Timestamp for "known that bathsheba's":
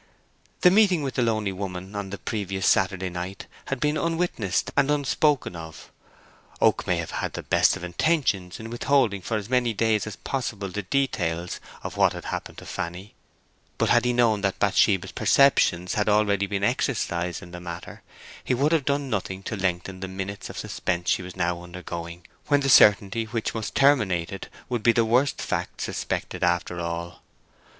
14.11-15.11